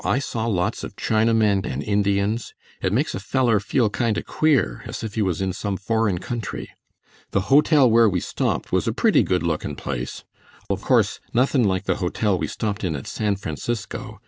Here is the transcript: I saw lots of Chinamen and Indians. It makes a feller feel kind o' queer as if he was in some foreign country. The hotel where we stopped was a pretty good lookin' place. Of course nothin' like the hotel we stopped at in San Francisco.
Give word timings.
I 0.03 0.17
saw 0.17 0.47
lots 0.47 0.83
of 0.83 0.95
Chinamen 0.95 1.63
and 1.63 1.83
Indians. 1.83 2.55
It 2.81 2.91
makes 2.91 3.13
a 3.13 3.19
feller 3.19 3.59
feel 3.59 3.91
kind 3.91 4.17
o' 4.17 4.23
queer 4.23 4.81
as 4.87 5.03
if 5.03 5.13
he 5.13 5.21
was 5.21 5.41
in 5.43 5.53
some 5.53 5.77
foreign 5.77 6.17
country. 6.17 6.71
The 7.29 7.41
hotel 7.53 7.87
where 7.87 8.09
we 8.09 8.19
stopped 8.19 8.71
was 8.71 8.87
a 8.87 8.93
pretty 8.93 9.21
good 9.21 9.43
lookin' 9.43 9.75
place. 9.75 10.23
Of 10.71 10.81
course 10.81 11.19
nothin' 11.35 11.65
like 11.65 11.83
the 11.83 11.97
hotel 11.97 12.35
we 12.35 12.47
stopped 12.47 12.83
at 12.83 12.95
in 12.95 13.05
San 13.05 13.35
Francisco. 13.35 14.19